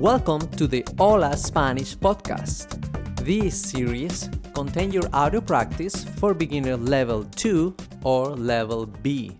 Welcome 0.00 0.46
to 0.50 0.68
the 0.68 0.84
Hola 0.96 1.36
Spanish 1.36 1.98
podcast. 1.98 2.78
This 3.26 3.60
series 3.60 4.30
contains 4.54 4.94
your 4.94 5.08
audio 5.12 5.40
practice 5.40 6.04
for 6.04 6.34
beginner 6.34 6.76
level 6.76 7.24
2 7.24 7.74
or 8.04 8.36
level 8.36 8.86
B. 8.86 9.36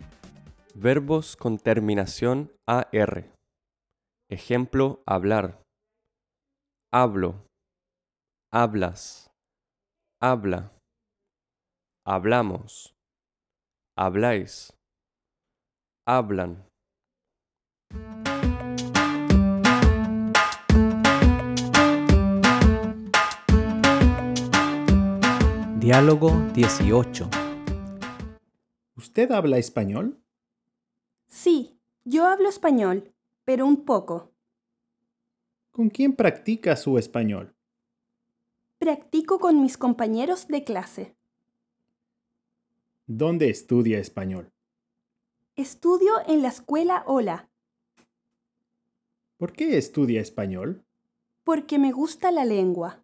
Verbos 0.74 1.36
con 1.36 1.58
terminación 1.58 2.50
AR. 2.66 3.30
Ejemplo, 4.28 5.00
hablar. 5.06 5.62
Hablo. 6.92 7.46
Hablas. 8.52 9.30
Habla. 10.20 10.72
Hablamos. 12.04 12.92
Habláis. 13.96 14.72
Hablan. 16.04 16.64
Diálogo 25.90 26.32
18. 26.52 27.30
¿Usted 28.94 29.32
habla 29.32 29.56
español? 29.56 30.20
Sí, 31.28 31.80
yo 32.04 32.26
hablo 32.26 32.50
español, 32.50 33.14
pero 33.46 33.64
un 33.64 33.86
poco. 33.86 34.30
¿Con 35.70 35.88
quién 35.88 36.14
practica 36.14 36.76
su 36.76 36.98
español? 36.98 37.54
Practico 38.78 39.38
con 39.38 39.62
mis 39.62 39.78
compañeros 39.78 40.46
de 40.48 40.62
clase. 40.62 41.16
¿Dónde 43.06 43.48
estudia 43.48 43.98
español? 43.98 44.52
Estudio 45.56 46.12
en 46.26 46.42
la 46.42 46.48
escuela 46.48 47.02
Hola, 47.06 47.48
¿Por 49.38 49.54
qué 49.54 49.78
estudia 49.78 50.20
español? 50.20 50.84
porque 51.44 51.78
me 51.78 51.92
gusta 51.92 52.30
la 52.30 52.44
lengua. 52.44 53.02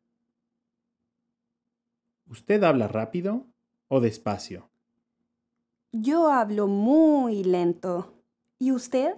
¿Usted 2.35 2.65
habla 2.65 2.89
rápido 2.89 3.47
o 3.87 4.01
despacio? 4.01 4.69
Yo 5.93 6.33
hablo 6.33 6.67
muy 6.67 7.45
lento. 7.45 8.13
¿Y 8.59 8.73
usted? 8.73 9.15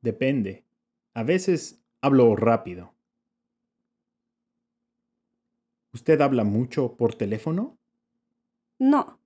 Depende. 0.00 0.64
A 1.12 1.24
veces 1.24 1.78
hablo 2.00 2.34
rápido. 2.36 2.94
¿Usted 5.92 6.22
habla 6.22 6.42
mucho 6.42 6.96
por 6.96 7.16
teléfono? 7.16 7.76
No. 8.78 9.18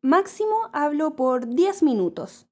Máximo 0.00 0.70
hablo 0.72 1.14
por 1.14 1.46
10 1.46 1.82
minutos. 1.82 2.48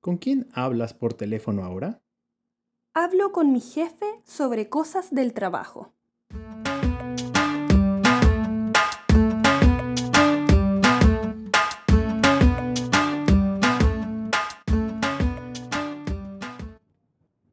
¿Con 0.00 0.16
quién 0.16 0.48
hablas 0.52 0.94
por 0.94 1.14
teléfono 1.14 1.64
ahora? 1.64 2.00
Hablo 2.94 3.32
con 3.32 3.50
mi 3.50 3.60
jefe 3.60 4.06
sobre 4.22 4.68
cosas 4.68 5.12
del 5.12 5.34
trabajo. 5.34 5.92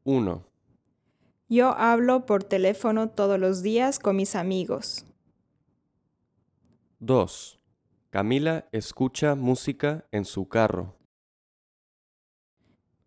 Uno. 0.07 0.45
Yo 1.49 1.73
hablo 1.77 2.25
por 2.25 2.45
teléfono 2.45 3.09
todos 3.09 3.37
los 3.37 3.61
días 3.61 3.99
con 3.99 4.15
mis 4.15 4.37
amigos. 4.37 5.05
2. 6.99 7.59
Camila 8.09 8.69
escucha 8.71 9.35
música 9.35 10.05
en 10.13 10.23
su 10.23 10.47
carro. 10.47 10.95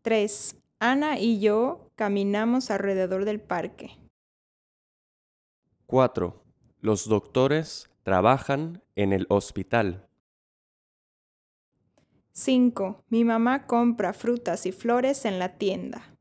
3. 0.02 0.56
Ana 0.78 1.18
y 1.18 1.40
yo 1.40 1.90
caminamos 1.94 2.70
alrededor 2.70 3.24
del 3.24 3.40
parque. 3.40 3.96
4. 5.86 6.44
Los 6.82 7.08
doctores 7.08 7.88
trabajan 8.02 8.82
en 8.94 9.14
el 9.14 9.24
hospital. 9.30 10.06
5. 12.32 13.04
Mi 13.08 13.24
mamá 13.24 13.66
compra 13.66 14.12
frutas 14.12 14.66
y 14.66 14.72
flores 14.72 15.24
en 15.24 15.38
la 15.38 15.56
tienda. 15.56 16.19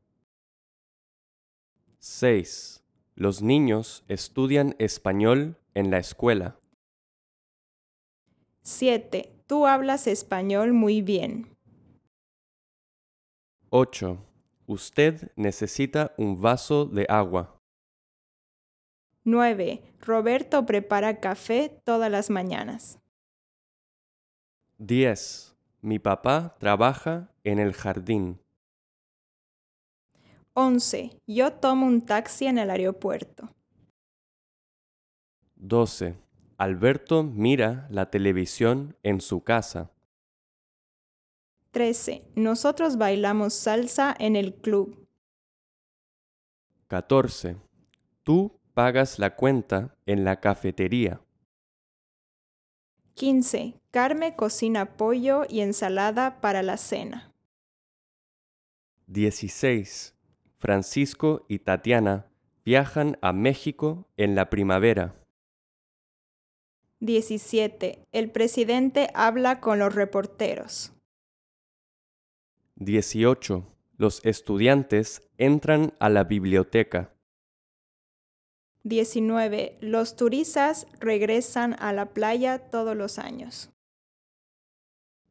6. 2.02 2.82
Los 3.14 3.42
niños 3.42 4.04
estudian 4.08 4.74
español 4.78 5.58
en 5.74 5.90
la 5.90 5.98
escuela. 5.98 6.58
7. 8.62 9.30
Tú 9.46 9.66
hablas 9.66 10.06
español 10.06 10.72
muy 10.72 11.02
bien. 11.02 11.54
8. 13.68 14.16
Usted 14.66 15.30
necesita 15.36 16.14
un 16.16 16.40
vaso 16.40 16.86
de 16.86 17.04
agua. 17.10 17.60
9. 19.24 19.82
Roberto 20.00 20.64
prepara 20.64 21.20
café 21.20 21.82
todas 21.84 22.10
las 22.10 22.30
mañanas. 22.30 22.98
10. 24.78 25.54
Mi 25.82 25.98
papá 25.98 26.56
trabaja 26.58 27.30
en 27.44 27.58
el 27.58 27.74
jardín. 27.74 28.40
11. 30.60 31.10
Yo 31.26 31.54
tomo 31.54 31.86
un 31.86 32.02
taxi 32.02 32.44
en 32.44 32.58
el 32.58 32.68
aeropuerto. 32.68 33.48
12. 35.56 36.16
Alberto 36.58 37.22
mira 37.22 37.86
la 37.90 38.10
televisión 38.10 38.94
en 39.02 39.22
su 39.22 39.42
casa. 39.42 39.90
13. 41.70 42.24
Nosotros 42.34 42.98
bailamos 42.98 43.54
salsa 43.54 44.14
en 44.18 44.36
el 44.36 44.52
club. 44.52 45.08
14. 46.88 47.56
Tú 48.22 48.60
pagas 48.74 49.18
la 49.18 49.36
cuenta 49.36 49.96
en 50.04 50.24
la 50.24 50.40
cafetería. 50.40 51.22
15. 53.14 53.80
Carme 53.90 54.36
cocina 54.36 54.98
pollo 54.98 55.44
y 55.48 55.60
ensalada 55.60 56.42
para 56.42 56.62
la 56.62 56.76
cena. 56.76 57.32
16. 59.06 60.19
Francisco 60.60 61.46
y 61.48 61.60
Tatiana 61.60 62.26
viajan 62.64 63.16
a 63.22 63.32
México 63.32 64.06
en 64.18 64.34
la 64.34 64.50
primavera. 64.50 65.16
17. 67.00 68.04
El 68.12 68.30
presidente 68.30 69.08
habla 69.14 69.60
con 69.60 69.78
los 69.78 69.94
reporteros. 69.94 70.92
18. 72.76 73.66
Los 73.96 74.24
estudiantes 74.24 75.22
entran 75.38 75.94
a 75.98 76.10
la 76.10 76.24
biblioteca. 76.24 77.14
19. 78.84 79.78
Los 79.80 80.16
turistas 80.16 80.86
regresan 81.00 81.74
a 81.78 81.94
la 81.94 82.12
playa 82.12 82.58
todos 82.70 82.94
los 82.94 83.18
años. 83.18 83.70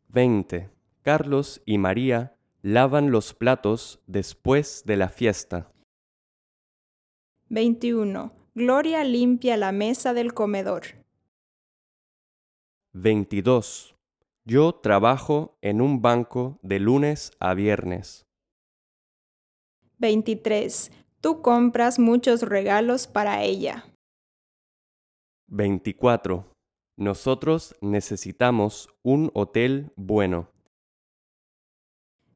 20. 0.07 0.69
Carlos 1.03 1.62
y 1.66 1.78
María 1.78 2.35
lavan 2.62 3.12
los 3.12 3.34
platos 3.34 4.00
después 4.08 4.84
de 4.86 4.97
la 4.97 5.09
fiesta. 5.09 5.72
21. 7.50 8.34
Gloria 8.56 9.03
limpia 9.03 9.58
la 9.58 9.72
mesa 9.72 10.14
del 10.14 10.34
comedor. 10.34 10.84
22. 12.94 13.96
Yo 14.46 14.74
trabajo 14.74 15.58
en 15.62 15.81
un 15.81 16.02
banco 16.02 16.59
de 16.62 16.80
lunes 16.80 17.31
a 17.40 17.53
viernes. 17.53 18.25
23. 20.00 20.92
Tú 21.22 21.42
compras 21.42 22.00
muchos 22.00 22.42
regalos 22.42 23.08
para 23.08 23.44
ella. 23.44 23.86
24. 25.48 26.52
Nosotros 26.98 27.75
necesitamos 27.81 28.90
un 29.03 29.31
hotel 29.34 29.92
bueno. 29.96 30.50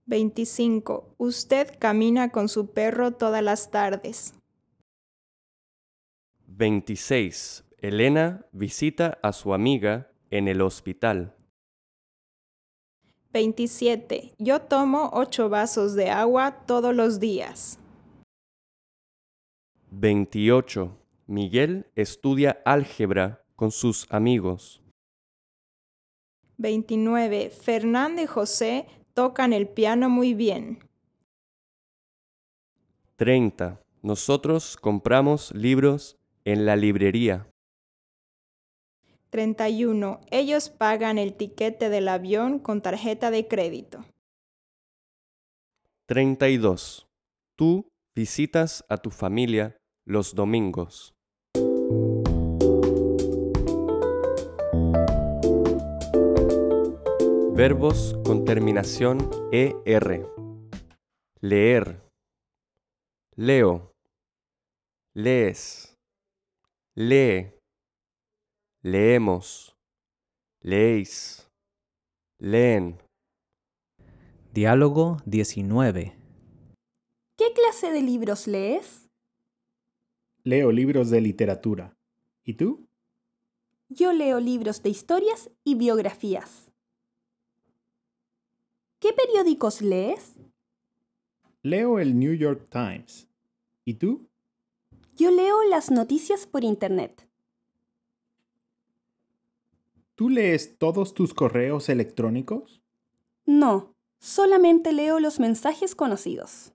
25. 0.06 1.16
Usted 1.18 1.78
camina 1.80 2.30
con 2.30 2.50
su 2.50 2.72
perro 2.74 3.12
todas 3.12 3.42
las 3.42 3.72
tardes. 3.72 4.34
26. 6.48 7.64
Elena 7.78 8.46
visita 8.52 9.18
a 9.22 9.32
su 9.34 9.54
amiga 9.54 10.12
en 10.30 10.48
el 10.48 10.62
hospital. 10.62 11.36
27. 13.32 14.36
Yo 14.38 14.62
tomo 14.62 15.10
8 15.14 15.50
vasos 15.50 15.96
de 15.96 16.10
agua 16.10 16.66
todos 16.66 16.94
los 16.94 17.20
días. 17.20 17.80
28. 19.92 20.98
Miguel 21.28 21.88
estudia 21.96 22.62
álgebra 22.66 23.44
con 23.56 23.72
sus 23.72 24.12
amigos. 24.12 24.82
29. 26.58 27.50
Fernando 27.50 28.22
y 28.22 28.28
José 28.28 28.86
tocan 29.14 29.54
el 29.54 29.68
piano 29.68 30.10
muy 30.10 30.34
bien. 30.34 30.80
30. 33.16 33.80
Nosotros 34.02 34.76
compramos 34.76 35.54
libros 35.54 36.18
en 36.46 36.66
la 36.66 36.76
librería. 36.76 37.48
31. 39.30 40.20
Ellos 40.30 40.70
pagan 40.70 41.18
el 41.18 41.34
tiquete 41.34 41.90
del 41.90 42.08
avión 42.08 42.60
con 42.60 42.82
tarjeta 42.82 43.32
de 43.32 43.48
crédito. 43.48 44.06
32. 46.08 47.08
Tú 47.56 47.88
visitas 48.16 48.84
a 48.90 48.98
tu 48.98 49.10
familia 49.10 49.78
los 50.06 50.36
domingos. 50.36 51.14
Verbos 57.66 58.14
con 58.26 58.44
terminación 58.44 59.20
ER. 59.54 60.28
Leer. 61.40 62.02
Leo. 63.38 63.94
Lees. 65.16 65.98
Lee. 66.94 67.54
Leemos. 68.82 69.78
Leéis. 70.60 71.50
Leen. 72.38 72.98
Diálogo 74.52 75.20
19. 75.26 76.18
¿Qué 77.38 77.54
clase 77.54 77.92
de 77.94 78.02
libros 78.02 78.46
lees? 78.46 79.08
Leo 80.44 80.70
libros 80.70 81.10
de 81.10 81.22
literatura. 81.22 81.94
¿Y 82.44 82.56
tú? 82.56 82.90
Yo 83.88 84.12
leo 84.12 84.42
libros 84.42 84.84
de 84.84 84.90
historias 84.90 85.50
y 85.64 85.76
biografías. 85.76 86.73
¿Qué 89.04 89.12
periódicos 89.12 89.82
lees? 89.82 90.38
Leo 91.62 92.00
el 92.00 92.18
New 92.18 92.36
York 92.36 92.70
Times. 92.70 93.28
¿Y 93.84 93.96
tú? 93.96 94.30
Yo 95.18 95.30
leo 95.30 95.62
las 95.64 95.92
noticias 95.92 96.48
por 96.48 96.64
Internet. 96.64 97.28
¿Tú 100.16 100.30
lees 100.30 100.78
todos 100.78 101.14
tus 101.14 101.34
correos 101.34 101.90
electrónicos? 101.90 102.82
No, 103.46 103.94
solamente 104.20 104.94
leo 104.94 105.20
los 105.20 105.38
mensajes 105.38 105.96
conocidos. 105.96 106.72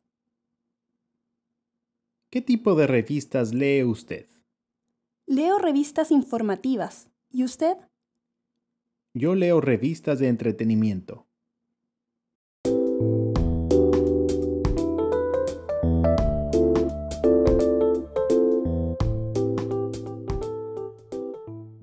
¿Qué 2.28 2.42
tipo 2.42 2.74
de 2.74 2.86
revistas 2.86 3.54
lee 3.54 3.84
usted? 3.84 4.26
Leo 5.24 5.58
revistas 5.58 6.10
informativas. 6.10 7.08
¿Y 7.30 7.44
usted? 7.44 7.78
Yo 9.14 9.34
leo 9.34 9.62
revistas 9.62 10.18
de 10.18 10.28
entretenimiento. 10.28 11.27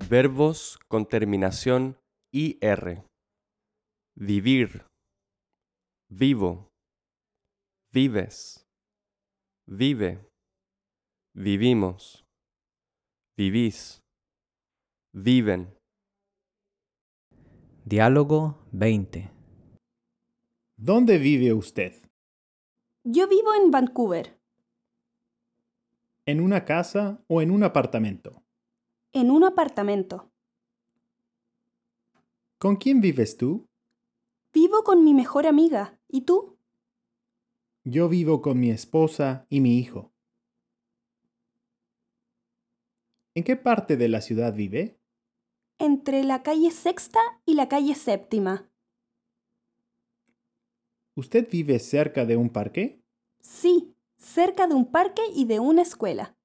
Verbos 0.08 0.78
con 0.86 1.06
terminación 1.06 1.98
IR. 2.32 3.04
Vivir. 4.14 4.86
Vivo. 6.08 6.70
Vives. 7.92 8.64
Vive. 9.66 10.30
Vivimos. 11.34 12.24
Vivís. 13.36 14.00
Viven. 15.12 15.76
Diálogo 17.84 18.64
20. 18.70 19.30
¿Dónde 20.78 21.18
vive 21.18 21.52
usted? 21.52 21.94
Yo 23.02 23.26
vivo 23.26 23.54
en 23.54 23.72
Vancouver, 23.72 24.36
¿En 26.28 26.40
una 26.40 26.64
casa 26.64 27.24
o 27.28 27.40
en 27.40 27.52
un 27.52 27.62
apartamento? 27.62 28.45
En 29.16 29.30
un 29.30 29.44
apartamento. 29.44 30.30
¿Con 32.58 32.76
quién 32.76 33.00
vives 33.00 33.38
tú? 33.38 33.66
Vivo 34.52 34.84
con 34.84 35.04
mi 35.04 35.14
mejor 35.14 35.46
amiga. 35.46 35.98
¿Y 36.06 36.26
tú? 36.26 36.58
Yo 37.84 38.10
vivo 38.10 38.42
con 38.42 38.60
mi 38.60 38.70
esposa 38.70 39.46
y 39.48 39.62
mi 39.62 39.78
hijo. 39.78 40.12
¿En 43.34 43.42
qué 43.42 43.56
parte 43.56 43.96
de 43.96 44.08
la 44.08 44.20
ciudad 44.20 44.52
vive? 44.52 45.00
Entre 45.78 46.22
la 46.22 46.42
calle 46.42 46.70
Sexta 46.70 47.20
y 47.46 47.54
la 47.54 47.68
calle 47.68 47.94
Séptima. 47.94 48.70
¿Usted 51.14 51.48
vive 51.50 51.78
cerca 51.78 52.26
de 52.26 52.36
un 52.36 52.50
parque? 52.50 53.02
Sí, 53.40 53.94
cerca 54.18 54.66
de 54.66 54.74
un 54.74 54.90
parque 54.90 55.22
y 55.34 55.46
de 55.46 55.58
una 55.58 55.80
escuela. 55.80 56.35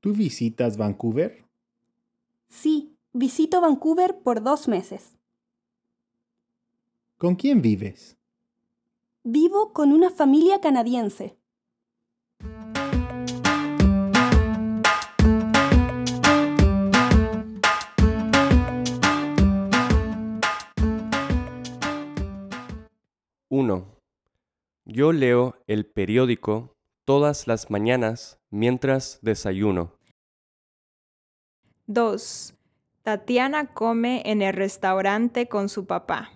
¿Tú 0.00 0.12
visitas 0.12 0.76
Vancouver? 0.76 1.44
Sí, 2.48 2.96
visito 3.12 3.60
Vancouver 3.60 4.20
por 4.22 4.44
dos 4.44 4.68
meses. 4.68 5.16
¿Con 7.16 7.34
quién 7.34 7.60
vives? 7.60 8.16
Vivo 9.24 9.72
con 9.72 9.92
una 9.92 10.10
familia 10.10 10.60
canadiense. 10.60 11.36
Uno. 23.48 23.96
Yo 24.84 25.12
leo 25.12 25.56
el 25.66 25.86
periódico 25.86 26.76
todas 27.04 27.48
las 27.48 27.68
mañanas 27.68 28.37
mientras 28.50 29.18
desayuno. 29.22 29.98
2. 31.86 32.54
Tatiana 33.02 33.72
come 33.72 34.22
en 34.26 34.42
el 34.42 34.52
restaurante 34.52 35.48
con 35.48 35.68
su 35.68 35.86
papá. 35.86 36.30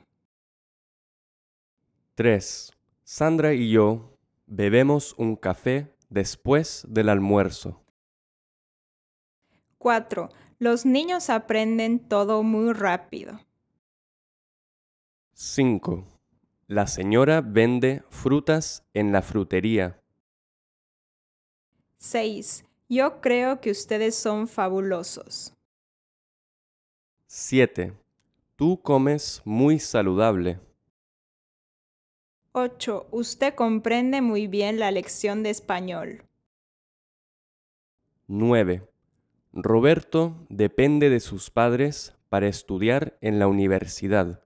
3. 2.14 2.72
Sandra 3.04 3.52
y 3.52 3.70
yo 3.70 4.18
bebemos 4.46 5.14
un 5.18 5.36
café 5.36 5.94
después 6.08 6.86
del 6.88 7.08
almuerzo. 7.08 7.82
4. 9.78 10.28
Los 10.58 10.86
niños 10.86 11.28
aprenden 11.30 11.98
todo 11.98 12.42
muy 12.42 12.72
rápido. 12.72 13.40
5. 15.32 16.06
La 16.68 16.86
señora 16.86 17.40
vende 17.40 18.02
frutas 18.10 18.86
en 18.94 19.10
la 19.12 19.22
frutería. 19.22 20.01
6. 22.02 22.64
Yo 22.88 23.20
creo 23.20 23.60
que 23.60 23.70
ustedes 23.70 24.16
son 24.16 24.48
fabulosos. 24.48 25.54
7. 27.26 27.92
Tú 28.56 28.82
comes 28.82 29.40
muy 29.44 29.78
saludable. 29.78 30.58
8. 32.50 33.06
Usted 33.12 33.54
comprende 33.54 34.20
muy 34.20 34.48
bien 34.48 34.80
la 34.80 34.90
lección 34.90 35.44
de 35.44 35.50
español. 35.50 36.24
9. 38.26 38.82
Roberto 39.52 40.34
depende 40.48 41.08
de 41.08 41.20
sus 41.20 41.50
padres 41.50 42.14
para 42.28 42.48
estudiar 42.48 43.16
en 43.20 43.38
la 43.38 43.46
universidad. 43.46 44.42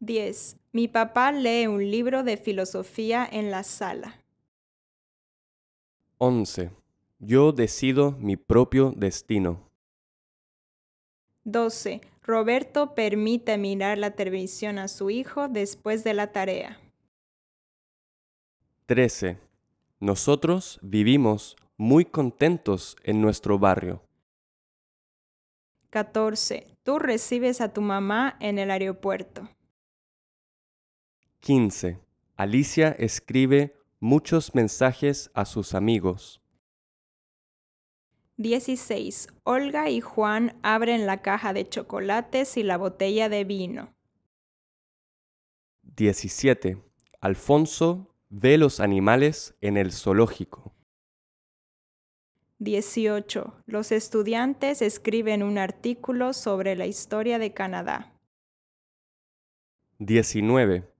10. 0.00 0.58
Mi 0.72 0.88
papá 0.88 1.32
lee 1.32 1.66
un 1.68 1.90
libro 1.90 2.22
de 2.22 2.36
filosofía 2.36 3.26
en 3.30 3.50
la 3.50 3.62
sala. 3.62 4.19
11. 6.22 6.70
Yo 7.18 7.50
decido 7.52 8.12
mi 8.12 8.36
propio 8.36 8.92
destino. 8.94 9.70
12. 11.44 12.02
Roberto 12.22 12.94
permite 12.94 13.56
mirar 13.56 13.96
la 13.96 14.10
televisión 14.10 14.78
a 14.78 14.88
su 14.88 15.08
hijo 15.08 15.48
después 15.48 16.04
de 16.04 16.12
la 16.12 16.30
tarea. 16.30 16.78
13. 18.84 19.38
Nosotros 19.98 20.78
vivimos 20.82 21.56
muy 21.78 22.04
contentos 22.04 22.98
en 23.02 23.22
nuestro 23.22 23.58
barrio. 23.58 24.02
14. 25.88 26.66
Tú 26.82 26.98
recibes 26.98 27.62
a 27.62 27.72
tu 27.72 27.80
mamá 27.80 28.36
en 28.40 28.58
el 28.58 28.70
aeropuerto. 28.70 29.48
15. 31.40 31.98
Alicia 32.36 32.90
escribe 32.98 33.79
muchos 34.00 34.54
mensajes 34.54 35.30
a 35.34 35.44
sus 35.44 35.74
amigos. 35.74 36.40
16. 38.38 39.28
Olga 39.44 39.90
y 39.90 40.00
Juan 40.00 40.58
abren 40.62 41.06
la 41.06 41.20
caja 41.20 41.52
de 41.52 41.68
chocolates 41.68 42.56
y 42.56 42.62
la 42.62 42.78
botella 42.78 43.28
de 43.28 43.44
vino. 43.44 43.94
17. 45.82 46.82
Alfonso 47.20 48.16
ve 48.30 48.56
los 48.56 48.80
animales 48.80 49.54
en 49.60 49.76
el 49.76 49.92
zoológico. 49.92 50.74
18. 52.60 53.62
Los 53.66 53.92
estudiantes 53.92 54.80
escriben 54.80 55.42
un 55.42 55.58
artículo 55.58 56.32
sobre 56.32 56.76
la 56.76 56.86
historia 56.86 57.38
de 57.38 57.52
Canadá. 57.52 58.14
19. 59.98 60.90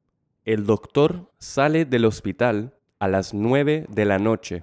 El 0.45 0.67
doctor 0.67 1.33
sale 1.39 1.87
del 1.87 2.05
hospital 2.05 2.80
a 3.01 3.09
las 3.09 3.33
9 3.33 3.87
de 3.89 4.05
la 4.05 4.19
noche. 4.19 4.63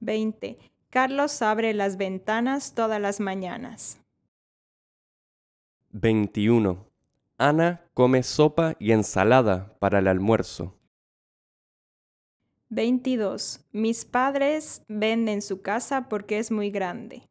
20. 0.00 0.58
Carlos 0.88 1.42
abre 1.42 1.74
las 1.74 1.98
ventanas 1.98 2.74
todas 2.74 3.00
las 3.00 3.20
mañanas. 3.20 4.00
21. 5.90 6.86
Ana 7.36 7.84
come 7.92 8.22
sopa 8.22 8.74
y 8.78 8.92
ensalada 8.92 9.78
para 9.78 9.98
el 9.98 10.08
almuerzo. 10.08 10.74
22. 12.70 13.66
Mis 13.72 14.06
padres 14.06 14.82
venden 14.88 15.42
su 15.42 15.60
casa 15.60 16.08
porque 16.08 16.38
es 16.38 16.50
muy 16.50 16.70
grande. 16.70 17.28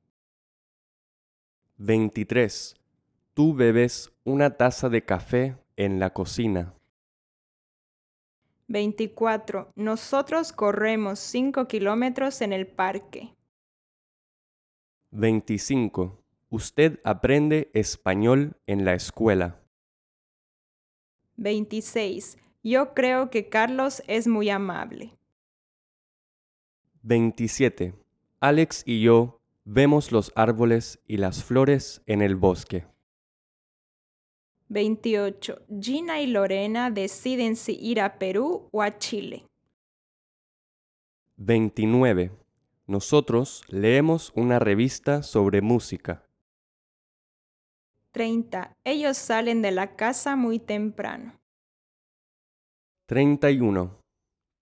23. 1.78 2.76
Tú 3.34 3.56
bebes 3.56 4.12
una 4.24 4.58
taza 4.58 4.90
de 4.90 5.04
café 5.04 5.58
en 5.76 6.00
la 6.00 6.12
cocina. 6.14 6.77
24. 8.68 9.72
Nosotros 9.76 10.52
corremos 10.52 11.20
5 11.20 11.68
kilómetros 11.68 12.42
en 12.42 12.54
el 12.54 12.68
parque. 12.68 13.34
25. 15.12 16.24
Usted 16.50 17.00
aprende 17.04 17.70
español 17.74 18.58
en 18.68 18.86
la 18.86 18.94
escuela. 18.94 19.62
26. 21.38 22.38
Yo 22.64 22.94
creo 22.94 23.30
que 23.30 23.50
Carlos 23.50 24.04
es 24.08 24.28
muy 24.28 24.50
amable. 24.50 25.18
27. 27.04 27.94
Alex 28.40 28.84
y 28.86 29.02
yo 29.02 29.40
vemos 29.64 30.12
los 30.12 30.32
árboles 30.36 31.00
y 31.08 31.18
las 31.18 31.44
flores 31.44 32.02
en 32.06 32.22
el 32.22 32.36
bosque. 32.36 32.86
28. 34.70 35.62
Gina 35.80 36.22
y 36.22 36.28
Lorena 36.28 36.92
deciden 36.92 37.56
si 37.56 37.78
ir 37.80 38.02
a 38.02 38.20
Perú 38.20 38.68
o 38.72 38.82
a 38.82 38.98
Chile. 38.98 39.46
29. 41.38 42.32
Nosotros 42.88 43.64
leemos 43.70 44.32
una 44.36 44.60
revista 44.60 45.24
sobre 45.24 45.62
música. 45.62 46.24
30. 48.12 48.74
Ellos 48.84 49.18
salen 49.18 49.62
de 49.62 49.72
la 49.72 49.96
casa 49.96 50.36
muy 50.36 50.60
temprano. 50.60 51.38
31. 53.08 54.00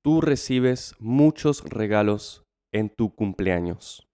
Tú 0.03 0.21
recibes 0.21 0.93
muchos 0.99 1.63
regalos 1.63 2.43
en 2.71 2.89
tu 2.89 3.15
cumpleaños. 3.15 4.05